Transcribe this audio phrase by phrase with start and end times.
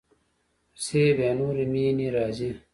[0.73, 2.49] پسې بیا نورې مینې راځي.